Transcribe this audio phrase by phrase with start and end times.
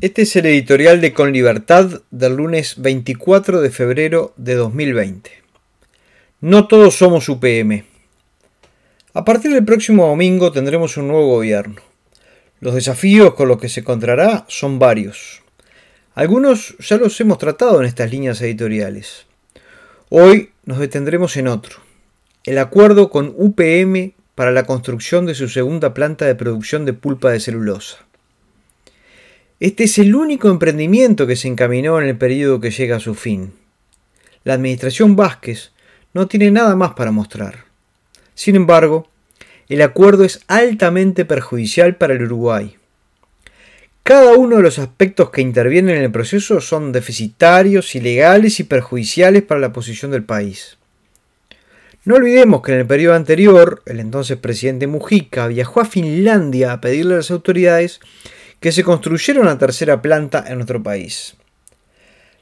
[0.00, 5.32] Este es el editorial de Con Libertad del lunes 24 de febrero de 2020.
[6.40, 7.84] No todos somos UPM.
[9.12, 11.82] A partir del próximo domingo tendremos un nuevo gobierno.
[12.60, 15.42] Los desafíos con los que se encontrará son varios.
[16.14, 19.26] Algunos ya los hemos tratado en estas líneas editoriales.
[20.10, 21.78] Hoy nos detendremos en otro.
[22.44, 27.32] El acuerdo con UPM para la construcción de su segunda planta de producción de pulpa
[27.32, 28.07] de celulosa.
[29.60, 33.16] Este es el único emprendimiento que se encaminó en el periodo que llega a su
[33.16, 33.54] fin.
[34.44, 35.72] La administración Vázquez
[36.14, 37.64] no tiene nada más para mostrar.
[38.34, 39.08] Sin embargo,
[39.68, 42.76] el acuerdo es altamente perjudicial para el Uruguay.
[44.04, 49.42] Cada uno de los aspectos que intervienen en el proceso son deficitarios, ilegales y perjudiciales
[49.42, 50.78] para la posición del país.
[52.04, 56.80] No olvidemos que en el periodo anterior, el entonces presidente Mujica viajó a Finlandia a
[56.80, 58.00] pedirle a las autoridades
[58.60, 61.36] que se construyera una tercera planta en nuestro país.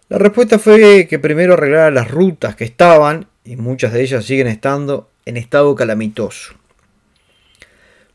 [0.08, 4.46] La respuesta fue que primero arreglara las rutas que estaban, y muchas de ellas siguen
[4.46, 6.54] estando, en estado calamitoso.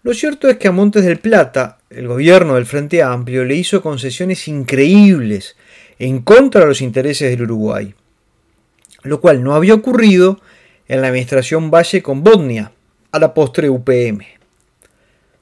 [0.03, 3.81] Lo cierto es que a Montes del Plata, el gobierno del Frente Amplio le hizo
[3.81, 5.55] concesiones increíbles
[5.99, 7.93] en contra de los intereses del Uruguay,
[9.03, 10.39] lo cual no había ocurrido
[10.87, 12.71] en la administración Valle con Bosnia,
[13.11, 14.40] a la postre UPM.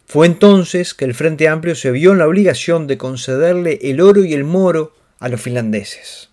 [0.10, 4.26] Fue entonces que el Frente Amplio se vio en la obligación de concederle el oro
[4.26, 6.32] y el moro a los finlandeses.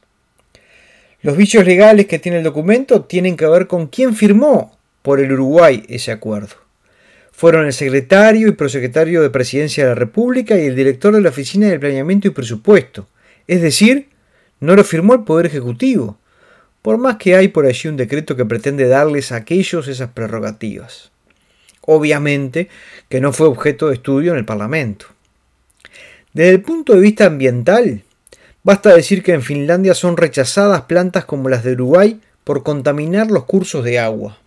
[1.21, 5.31] Los vicios legales que tiene el documento tienen que ver con quién firmó por el
[5.31, 6.55] Uruguay ese acuerdo.
[7.33, 11.29] Fueron el secretario y prosecretario de Presidencia de la República y el director de la
[11.29, 13.07] Oficina de Planeamiento y Presupuesto.
[13.47, 14.09] Es decir,
[14.59, 16.19] no lo firmó el Poder Ejecutivo,
[16.81, 21.11] por más que hay por allí un decreto que pretende darles a aquellos esas prerrogativas
[21.87, 22.69] obviamente
[23.09, 25.07] que no fue objeto de estudio en el Parlamento.
[26.33, 28.03] Desde el punto de vista ambiental,
[28.63, 33.45] basta decir que en Finlandia son rechazadas plantas como las de Uruguay por contaminar los
[33.45, 34.39] cursos de agua.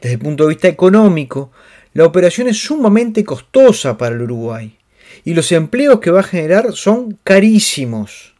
[0.00, 1.52] Desde el punto de vista económico,
[1.94, 4.76] la operación es sumamente costosa para el Uruguay
[5.24, 8.34] y los empleos que va a generar son carísimos.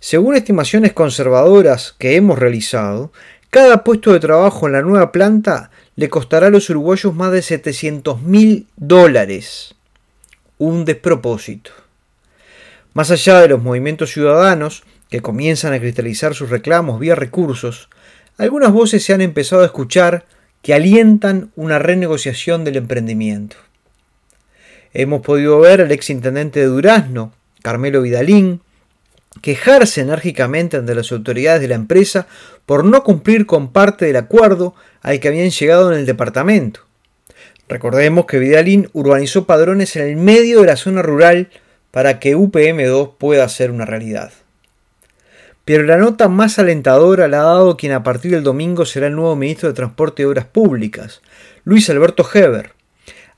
[0.00, 3.10] Según estimaciones conservadoras que hemos realizado,
[3.54, 7.40] cada puesto de trabajo en la nueva planta le costará a los uruguayos más de
[7.40, 9.76] 700 mil dólares.
[10.58, 11.70] Un despropósito.
[12.94, 17.90] Más allá de los movimientos ciudadanos que comienzan a cristalizar sus reclamos vía recursos,
[18.38, 20.24] algunas voces se han empezado a escuchar
[20.60, 23.54] que alientan una renegociación del emprendimiento.
[24.92, 27.32] Hemos podido ver al ex intendente de Durazno,
[27.62, 28.62] Carmelo Vidalín,
[29.40, 32.26] quejarse enérgicamente ante las autoridades de la empresa
[32.66, 36.80] por no cumplir con parte del acuerdo al que habían llegado en el departamento.
[37.68, 41.48] Recordemos que Vidalín urbanizó padrones en el medio de la zona rural
[41.90, 44.32] para que UPM2 pueda ser una realidad.
[45.64, 49.16] Pero la nota más alentadora la ha dado quien a partir del domingo será el
[49.16, 51.22] nuevo ministro de Transporte y Obras Públicas,
[51.64, 52.72] Luis Alberto Heber,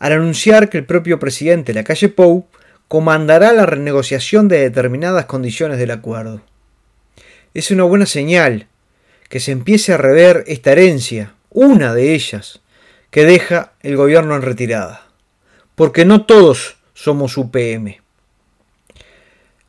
[0.01, 2.47] al anunciar que el propio presidente de la calle Pou
[2.89, 6.41] comandará la renegociación de determinadas condiciones del acuerdo.
[7.55, 8.67] Es una buena señal
[9.29, 12.61] que se empiece a rever esta herencia, una de ellas,
[13.11, 15.07] que deja el gobierno en retirada.
[15.75, 17.97] Porque no todos somos UPM.